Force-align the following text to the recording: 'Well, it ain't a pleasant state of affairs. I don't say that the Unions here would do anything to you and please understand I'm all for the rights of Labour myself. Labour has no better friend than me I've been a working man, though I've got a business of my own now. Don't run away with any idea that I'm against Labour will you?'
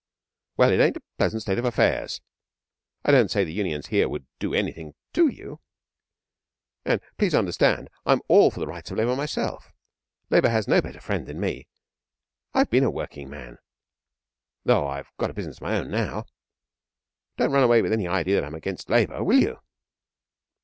'Well, 0.57 0.71
it 0.71 0.79
ain't 0.79 0.97
a 0.97 1.01
pleasant 1.19 1.43
state 1.43 1.59
of 1.59 1.65
affairs. 1.65 2.21
I 3.05 3.11
don't 3.11 3.29
say 3.29 3.41
that 3.43 3.45
the 3.49 3.53
Unions 3.53 3.85
here 3.89 4.09
would 4.09 4.25
do 4.39 4.51
anything 4.51 4.95
to 5.13 5.27
you 5.27 5.61
and 6.83 6.99
please 7.19 7.35
understand 7.35 7.87
I'm 8.03 8.23
all 8.27 8.49
for 8.49 8.59
the 8.61 8.65
rights 8.65 8.89
of 8.89 8.97
Labour 8.97 9.15
myself. 9.15 9.71
Labour 10.31 10.49
has 10.49 10.67
no 10.67 10.81
better 10.81 10.99
friend 10.99 11.27
than 11.27 11.39
me 11.39 11.67
I've 12.51 12.71
been 12.71 12.83
a 12.83 12.89
working 12.89 13.29
man, 13.29 13.59
though 14.65 14.87
I've 14.87 15.11
got 15.19 15.29
a 15.29 15.35
business 15.35 15.57
of 15.57 15.61
my 15.61 15.77
own 15.77 15.91
now. 15.91 16.25
Don't 17.37 17.51
run 17.51 17.63
away 17.63 17.83
with 17.83 17.93
any 17.93 18.07
idea 18.07 18.41
that 18.41 18.43
I'm 18.43 18.55
against 18.55 18.89
Labour 18.89 19.23
will 19.23 19.37
you?' 19.39 19.59